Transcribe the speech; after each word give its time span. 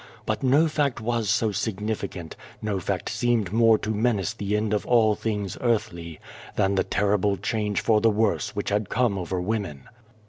But 0.25 0.41
no 0.41 0.67
fact 0.67 0.99
was 0.99 1.29
so 1.29 1.51
significant, 1.51 2.35
no 2.59 2.79
fact 2.79 3.07
seemed 3.07 3.53
more 3.53 3.77
to 3.77 3.91
menace 3.91 4.33
the 4.33 4.57
end 4.57 4.73
of 4.73 4.83
all 4.87 5.13
things 5.13 5.59
earthly, 5.61 6.19
than 6.55 6.73
the 6.73 6.83
terrible 6.83 7.37
change 7.37 7.81
for 7.81 8.01
the 8.01 8.09
worse 8.09 8.55
which 8.55 8.69
had 8.71 8.89
come 8.89 9.15
over 9.19 9.39
women. 9.39 9.83